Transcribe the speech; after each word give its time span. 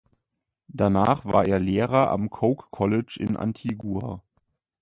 Danach 0.67 1.25
war 1.25 1.45
er 1.45 1.59
Lehrer 1.59 2.09
am 2.09 2.31
Coke 2.31 2.69
College 2.71 3.17
in 3.19 3.37
Antigua. 3.37 4.23